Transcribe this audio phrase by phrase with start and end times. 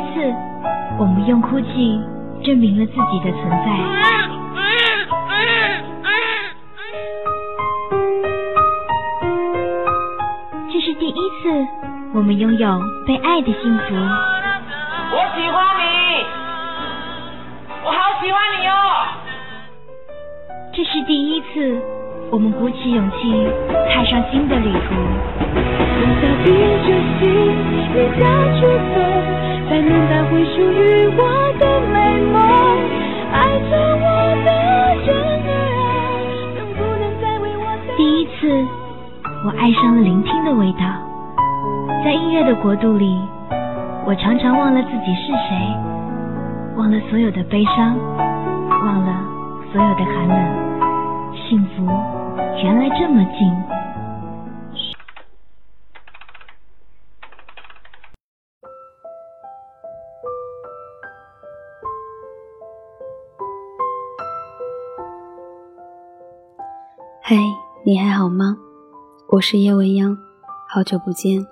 [0.00, 0.34] 一次，
[0.98, 2.00] 我们用哭泣
[2.42, 3.66] 证明了自己的存在。
[10.72, 11.66] 这是第一次，
[12.14, 13.94] 我们拥有被爱的幸福。
[15.12, 15.82] 我喜欢你，
[17.84, 18.72] 我好喜欢你哦。
[20.72, 21.78] 这是第一次，
[22.30, 23.46] 我们鼓起勇气
[23.92, 24.94] 踏上新的旅途。
[39.60, 40.78] 爱上了聆听的味道。
[42.02, 43.20] 在音乐的国度里，
[44.06, 45.76] 我常常忘了自己是谁，
[46.78, 49.22] 忘了所有的悲伤，忘了
[49.70, 51.34] 所有的寒冷。
[51.34, 51.84] 幸福
[52.64, 53.54] 原来这么近。
[67.22, 67.36] 嗨，
[67.84, 68.56] 你还好吗？
[69.32, 70.18] 我是叶未央，
[70.68, 71.46] 好久不见。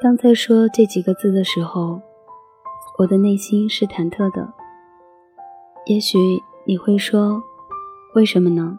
[0.00, 2.00] 当在说这几个字的时候，
[2.98, 4.52] 我的内心是忐忑的。
[5.86, 6.18] 也许
[6.64, 7.42] 你会说，
[8.14, 8.78] 为什么呢？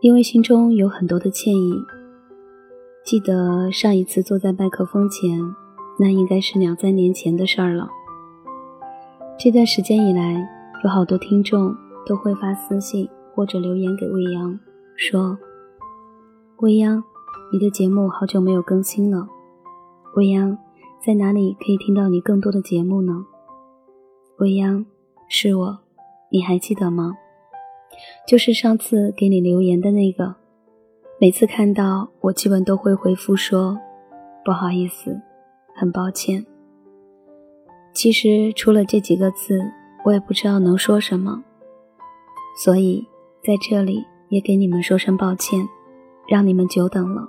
[0.00, 1.74] 因为心中有很多的歉意。
[3.04, 5.38] 记得上一次坐在麦克风前，
[5.98, 7.90] 那应该是两三年前的事儿了。
[9.38, 10.48] 这段时间以来，
[10.82, 13.08] 有好多听众都会发私信。
[13.34, 14.58] 或者留言给未央
[14.96, 15.36] 说
[16.60, 17.04] ：“未央，
[17.52, 19.28] 你的节目好久没有更新了。
[20.14, 20.56] 未央，
[21.04, 23.26] 在哪里可以听到你更多的节目呢？”
[24.40, 24.86] 未央，
[25.28, 25.78] 是我，
[26.30, 27.14] 你还记得吗？
[28.26, 30.34] 就是上次给你留言的那个。
[31.20, 33.78] 每次看到我，基本都会回复说
[34.42, 35.20] ：“不好意思，
[35.74, 36.44] 很抱歉。”
[37.92, 39.60] 其实除了这几个字，
[40.06, 41.44] 我也不知道能说什么，
[42.64, 43.06] 所以。
[43.44, 45.64] 在这里也给你们说声抱歉，
[46.28, 47.28] 让你们久等了。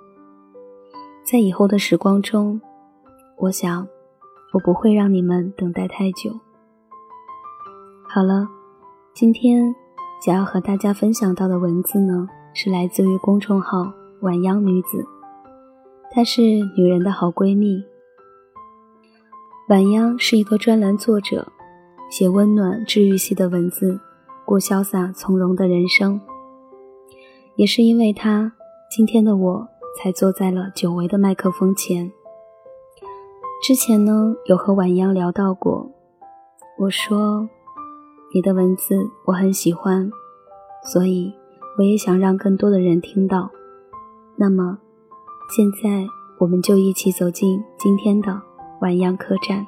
[1.24, 2.59] 在以后的时光中，
[3.38, 3.88] 我想
[4.53, 6.31] 我不会让你们等待太久。
[8.08, 8.47] 好了，
[9.13, 9.75] 今天
[10.25, 13.91] 想要和大家分享到的文字呢，是来自于公众号
[14.22, 15.06] “晚央女子”，
[16.09, 17.84] 她是女人的好闺蜜。
[19.69, 21.52] 晚央是一个专栏作者，
[22.09, 24.00] 写温暖治愈系的文字。
[24.46, 26.22] 过潇洒从容的人生，
[27.58, 28.53] 也是因为她，
[28.89, 29.67] 今天的我
[29.97, 32.09] 才坐在了久违的麦克风前。
[33.61, 35.91] 之前呢，有和晚央聊到过，
[36.79, 37.49] 我说
[38.33, 40.09] 你的文字我很喜欢，
[40.83, 41.33] 所以
[41.77, 43.51] 我也想让更多的人听到。
[44.37, 44.77] 那么，
[45.53, 46.07] 现在
[46.39, 48.41] 我们就一起走进今天的
[48.79, 49.67] 晚央客栈。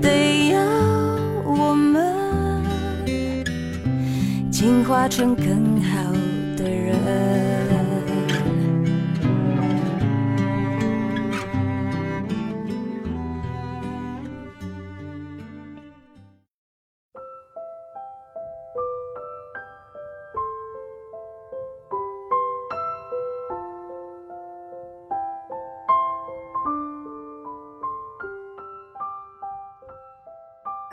[0.00, 0.60] 得要
[1.44, 2.64] 我们
[4.50, 6.09] 进化成更好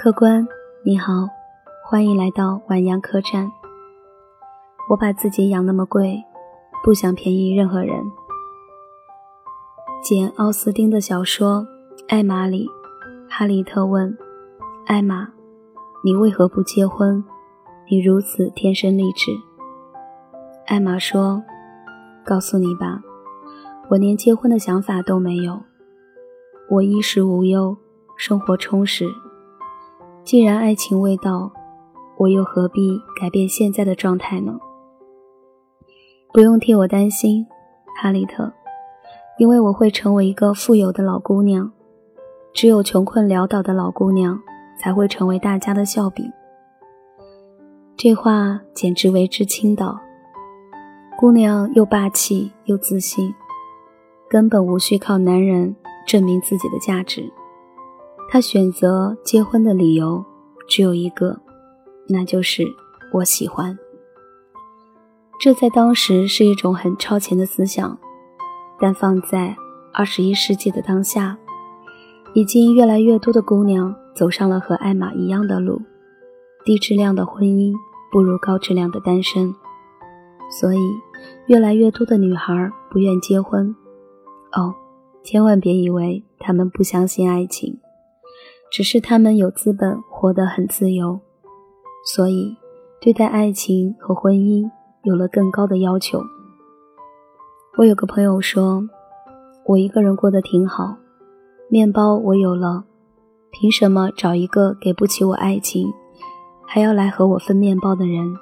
[0.08, 0.48] 客官，
[0.86, 1.28] 你好，
[1.84, 3.52] 欢迎来到晚阳客栈。
[4.90, 6.24] 我把自己养那么贵，
[6.82, 7.94] 不想便宜任何人。
[10.02, 11.62] 简·奥斯汀的小说
[12.08, 12.70] 《艾玛》里，
[13.30, 14.18] 哈利特问
[14.86, 15.28] 艾玛
[16.06, 17.22] ：“你为何不结婚？
[17.92, 19.34] 你如此天生丽质。”
[20.68, 21.44] 艾玛说
[22.24, 23.02] ：“告诉你吧，
[23.90, 25.64] 我连结婚的想法都没有。
[26.70, 27.76] 我衣食无忧，
[28.16, 29.06] 生活充实。
[30.28, 31.50] 既然爱情未到，
[32.18, 34.60] 我又何必改变现在的状态呢？”
[36.34, 37.48] 不用替我担心，
[37.96, 38.52] 哈利特。
[39.38, 41.72] 因为我会成为一个富有的老姑娘，
[42.52, 44.38] 只有穷困潦倒的老姑娘
[44.78, 46.30] 才会成为大家的笑柄。
[47.96, 49.98] 这话简直为之倾倒。
[51.18, 53.34] 姑娘又霸气又自信，
[54.30, 55.74] 根本无需靠男人
[56.06, 57.32] 证明自己的价值。
[58.30, 60.24] 他选择结婚的理由
[60.68, 61.40] 只有一个，
[62.08, 62.64] 那就是
[63.14, 63.78] 我喜欢。
[65.40, 67.98] 这在当时是一种很超前的思想。
[68.80, 69.56] 但放在
[69.92, 71.36] 二十一世纪的当下，
[72.36, 75.82] 已经越来越多的姑娘走上了和艾玛一样的路。
[76.64, 77.74] 低质量的婚姻
[78.12, 79.52] 不如高质量的单身，
[80.62, 80.80] 所以
[81.48, 83.76] 越来越多的女孩不愿结婚。
[84.52, 84.76] 哦，
[85.24, 87.80] 千万别以为她们不相信爱情，
[88.70, 91.20] 只是他们有资本活得很自由，
[92.14, 92.56] 所以
[93.02, 94.70] 对待爱情和婚姻
[95.04, 96.22] 有了更高的要求。
[97.78, 98.84] 我有个朋友说，
[99.66, 100.98] 我一个人过得挺好，
[101.70, 102.84] 面包我有了，
[103.52, 105.88] 凭什么找一个给不起我爱情，
[106.66, 108.36] 还要来和我分面包的人？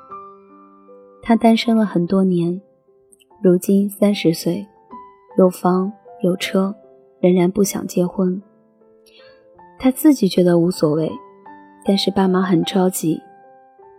[1.21, 2.61] 他单身了很多年，
[3.43, 4.65] 如今三十岁，
[5.37, 5.91] 有房
[6.23, 6.73] 有车，
[7.19, 8.41] 仍然不想结婚。
[9.77, 11.11] 他自己觉得无所谓，
[11.83, 13.21] 但是爸妈很着急，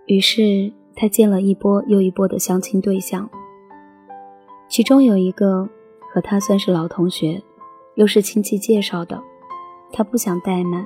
[0.06, 3.28] 于是他见了一波又一波的相亲对象。
[4.68, 5.68] 其中有一个
[6.12, 7.42] 和他算是老同学，
[7.94, 9.22] 又是亲戚介绍的，
[9.92, 10.84] 他不想怠慢，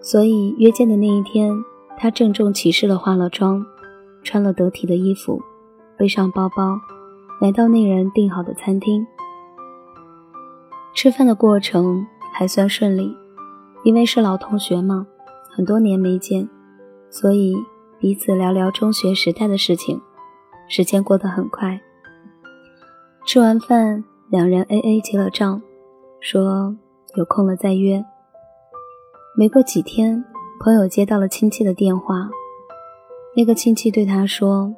[0.00, 1.52] 所以约见的那一天，
[1.98, 3.64] 他郑重其事地化了妆，
[4.22, 5.42] 穿了得体的衣服，
[5.98, 6.80] 背上包包，
[7.40, 9.06] 来到那人订好的餐厅。
[10.94, 13.14] 吃饭的过程还算顺利，
[13.82, 15.06] 因为是老同学嘛，
[15.50, 16.48] 很多年没见，
[17.08, 17.56] 所以
[17.98, 20.00] 彼此聊聊中学时代的事情，
[20.68, 21.80] 时间过得很快。
[23.26, 25.62] 吃完饭，两人 A A 结了账，
[26.20, 26.76] 说
[27.16, 28.04] 有空了再约。
[29.36, 30.24] 没过几天，
[30.62, 32.28] 朋友接到了亲戚的电话，
[33.36, 34.74] 那个亲戚对他说：“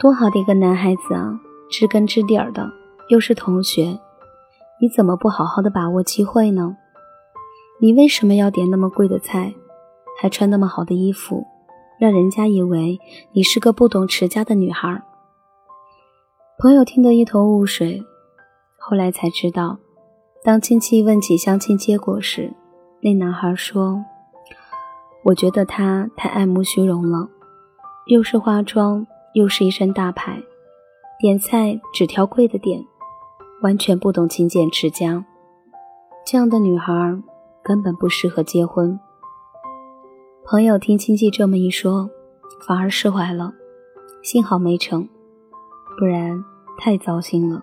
[0.00, 1.38] 多好的一个男孩子啊，
[1.68, 2.70] 知根知底儿的，
[3.08, 3.98] 又是同学，
[4.80, 6.76] 你怎么不好好的把握机会呢？
[7.78, 9.54] 你为什么要点那么贵的菜，
[10.20, 11.46] 还穿那么好的衣服，
[11.98, 12.98] 让人家以为
[13.32, 15.02] 你是个不懂持家的女孩？”
[16.58, 18.02] 朋友听得一头雾水，
[18.78, 19.78] 后来才知道，
[20.42, 22.50] 当亲戚问起相亲结果时，
[23.02, 24.02] 那男孩说
[25.24, 27.28] ：“我觉得他太爱慕虚荣了，
[28.06, 30.42] 又是化妆，又是一身大牌，
[31.20, 32.82] 点菜只挑贵的点，
[33.60, 35.26] 完全不懂勤俭持家。
[36.24, 37.20] 这样的女孩
[37.66, 38.96] 根本不适合结婚。”
[40.46, 42.08] 朋友听亲戚这么一说，
[42.64, 43.52] 反而释怀了，
[44.22, 45.08] 幸好没成。
[45.98, 46.44] 不然
[46.78, 47.60] 太糟心了。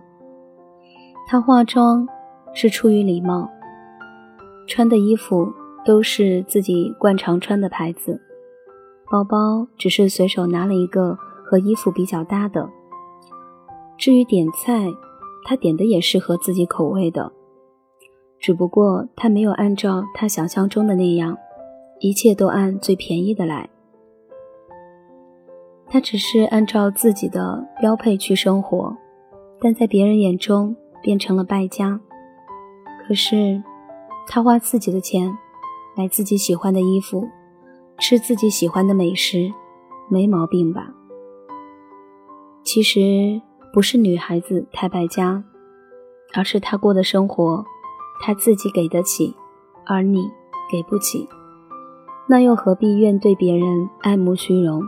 [1.25, 2.05] 她化妆
[2.53, 3.49] 是出于礼貌，
[4.67, 5.53] 穿的衣服
[5.85, 8.19] 都是自己惯常穿的牌子，
[9.09, 12.69] 包包只是随手拿了一个和衣服比较搭的。
[13.97, 14.91] 至于点菜，
[15.45, 17.31] 她点的也是合自己口味的，
[18.43, 21.37] 只不过他没有按照他想象中的那样，
[22.01, 23.69] 一切都按最便宜的来。
[25.87, 28.97] 他只是按照自己的标配去生活，
[29.61, 32.01] 但在别人眼中变成了败家。
[33.07, 33.63] 可是，
[34.27, 35.31] 他花自己的钱，
[35.95, 37.29] 买自己喜欢的衣服，
[37.97, 39.49] 吃自己喜欢的美食，
[40.09, 40.93] 没毛病吧？
[42.61, 45.45] 其实不是女孩子太败家，
[46.33, 47.65] 而是她过的生活，
[48.21, 49.35] 他自己给得起，
[49.85, 50.29] 而你
[50.71, 51.27] 给不起，
[52.27, 54.81] 那又何必怨对别人爱慕虚荣？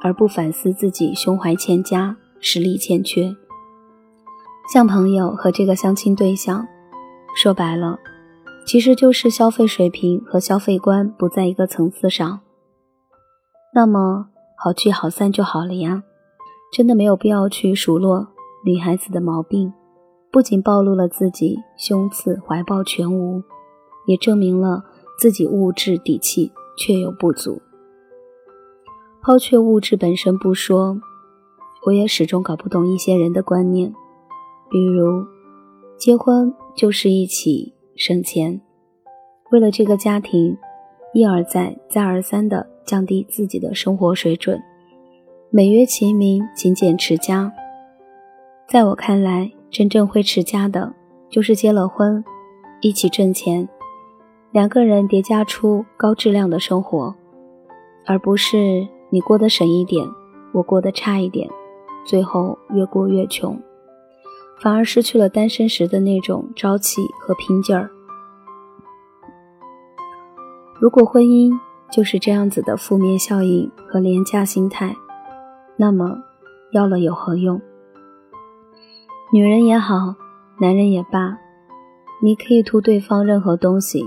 [0.00, 3.34] 而不反思自己胸怀欠佳，实力欠缺。
[4.72, 6.66] 像朋友和这个相亲对象，
[7.36, 7.98] 说白了，
[8.66, 12.40] 其实就是消费水平和消费观不在一个层次上。
[13.74, 16.02] 那么好聚好散就好了呀，
[16.72, 18.28] 真的没有必要去数落
[18.64, 19.72] 女孩子的毛病。
[20.32, 23.42] 不仅暴露了自己胸次怀抱全无，
[24.06, 24.82] 也证明了
[25.18, 27.60] 自己物质底气确有不足。
[29.22, 30.98] 抛却物质本身不说，
[31.84, 33.92] 我也始终搞不懂一些人的观念，
[34.70, 35.26] 比如，
[35.98, 38.58] 结婚就是一起省钱，
[39.50, 40.56] 为了这个家庭，
[41.12, 44.60] 一而再、再而三的降低自己的生活水准，
[45.50, 47.52] 美曰其名，勤俭持家。
[48.66, 50.92] 在我看来，真正会持家的，
[51.30, 52.22] 就是结了婚，
[52.82, 53.66] 一起挣钱，
[54.50, 57.14] 两个人叠加出高质量的生活，
[58.04, 60.06] 而不是你过得省一点，
[60.52, 61.48] 我过得差一点，
[62.04, 63.58] 最后越过越穷，
[64.60, 67.88] 反而失去了单身时的那种朝气和拼劲儿。
[70.78, 71.50] 如果婚姻
[71.90, 74.94] 就是这样子的负面效应和廉价心态，
[75.78, 76.18] 那么
[76.72, 77.58] 要了有何用？
[79.34, 80.14] 女人也好，
[80.60, 81.38] 男人也罢，
[82.20, 84.04] 你可以图对方任何东西，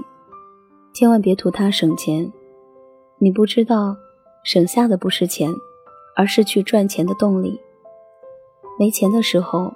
[0.93, 2.31] 千万别图他省钱。
[3.17, 3.97] 你不知道，
[4.43, 5.51] 省下的不是钱，
[6.15, 7.59] 而是去赚钱的动力。
[8.77, 9.73] 没钱的时候，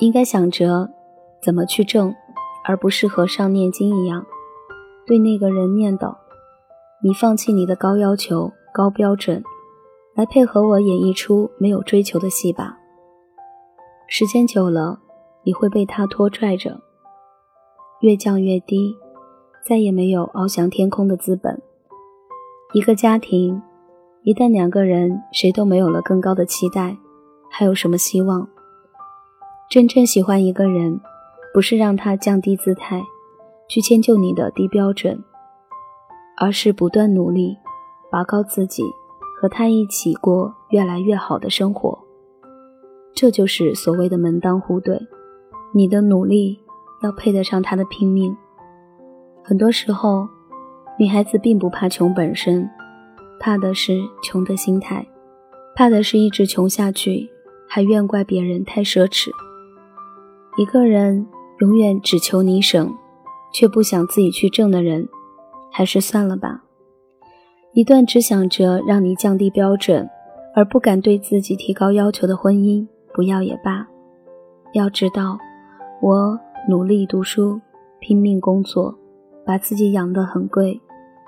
[0.00, 0.90] 应该想着
[1.40, 2.12] 怎么去挣，
[2.64, 4.26] 而不是和尚念经一样，
[5.06, 6.12] 对那个人念叨
[7.04, 9.44] ：“你放弃你的高要求、高标准，
[10.16, 12.77] 来配合我演一出没有追求的戏吧。”
[14.10, 14.98] 时间久了，
[15.42, 16.80] 你会被他拖拽着，
[18.00, 18.96] 越降越低，
[19.62, 21.60] 再也没有翱翔天空的资本。
[22.72, 23.60] 一个家庭，
[24.22, 26.96] 一旦两个人谁都没有了更高的期待，
[27.50, 28.48] 还有什么希望？
[29.68, 30.98] 真正喜欢一个人，
[31.52, 33.04] 不是让他降低姿态，
[33.68, 35.22] 去迁就你的低标准，
[36.38, 37.58] 而是不断努力，
[38.10, 38.82] 拔高自己，
[39.38, 42.07] 和他一起过越来越好的生活。
[43.20, 44.96] 这就是所谓的门当户对，
[45.74, 46.60] 你的努力
[47.02, 48.36] 要配得上他的拼命。
[49.42, 50.28] 很多时候，
[51.00, 52.70] 女孩子并不怕穷本身，
[53.40, 55.04] 怕的是穷的心态，
[55.74, 57.28] 怕的是一直穷下去，
[57.66, 59.30] 还怨怪别人太奢侈。
[60.56, 61.26] 一个人
[61.58, 62.94] 永远只求你省，
[63.52, 65.08] 却不想自己去挣的人，
[65.72, 66.62] 还是算了吧。
[67.72, 70.08] 一段只想着让你降低标准，
[70.54, 72.86] 而不敢对自己提高要求的婚姻。
[73.18, 73.84] 不要也罢，
[74.74, 75.36] 要知道，
[76.00, 77.60] 我努力读书，
[77.98, 78.96] 拼命工作，
[79.44, 80.80] 把自己养得很贵，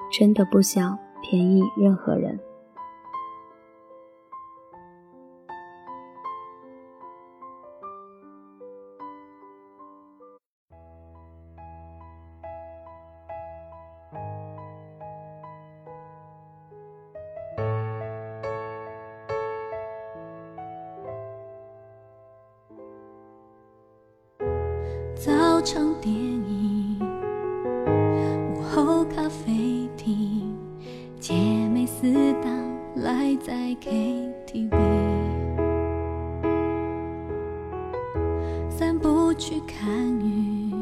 [0.09, 2.39] 真的不想便宜任何人。
[25.63, 26.97] 场电影，
[28.55, 30.57] 午后咖啡厅，
[31.19, 31.35] 姐
[31.69, 32.51] 妹四档
[32.97, 34.71] 赖在 KTV，
[38.71, 39.87] 散步去看
[40.21, 40.73] 雨，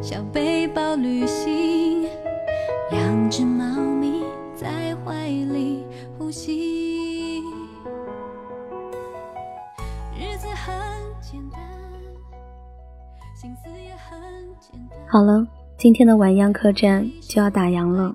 [0.00, 2.06] 小背包旅行，
[2.90, 4.22] 两只猫咪
[4.54, 5.84] 在怀里
[6.18, 7.01] 呼吸，
[15.06, 15.46] 好了，
[15.76, 18.14] 今天的晚央客栈就要打烊了。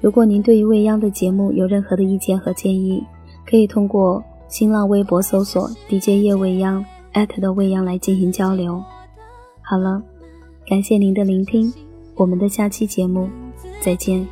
[0.00, 3.02] 如果您对于未央的节目有任何的意见和建议，
[3.46, 8.82] 可以通过新浪微博搜索 “DJ 叶未央”艾特的未央来进行交流。
[9.60, 10.02] 好了，
[10.66, 11.72] 感谢您的聆听，
[12.14, 13.28] 我们的下期节目
[13.80, 14.26] 再见。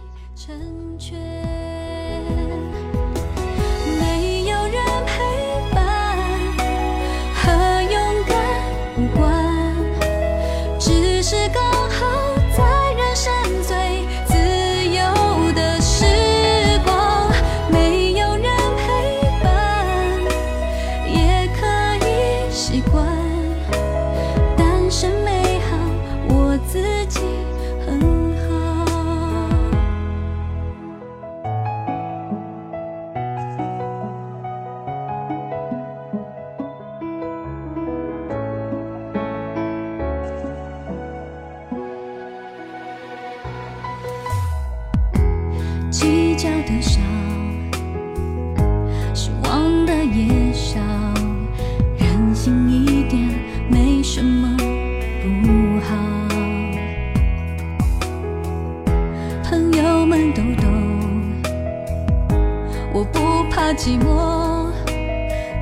[62.95, 64.71] 我不怕寂寞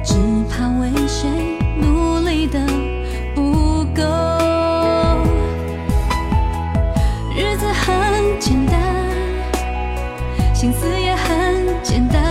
[0.02, 0.14] 只
[0.50, 1.28] 怕为谁
[1.80, 2.58] 努力的
[3.36, 4.02] 不够
[7.36, 9.06] 日子很简单
[10.52, 12.22] 心思也很简单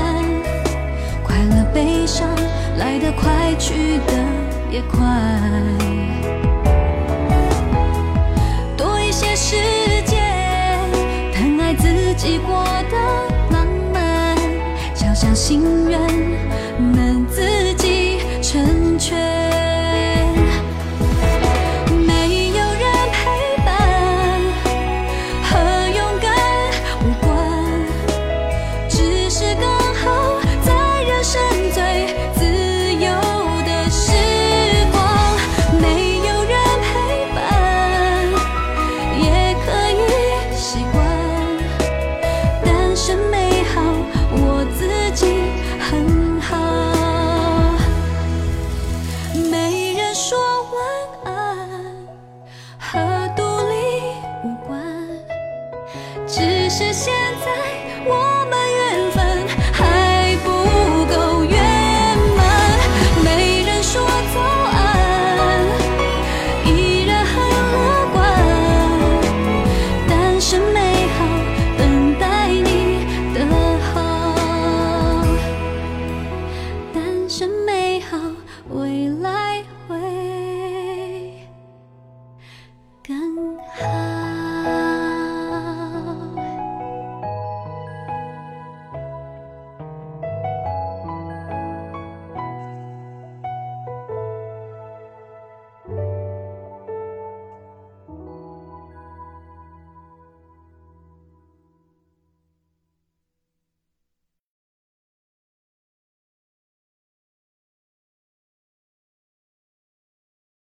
[1.24, 2.28] 快乐悲伤
[2.78, 4.14] 来得快去得
[4.70, 5.00] 也快。
[8.78, 9.56] 多一些时
[10.06, 10.20] 间
[11.34, 13.29] 疼爱自己过得
[15.40, 15.98] 心愿
[16.94, 17.59] 能自。